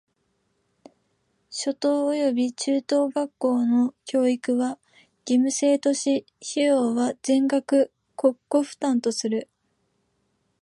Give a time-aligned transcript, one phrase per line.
[1.51, 4.79] 初等および中等学校の教育は
[5.27, 9.47] 義務制とし、費用は全額国庫負担とする。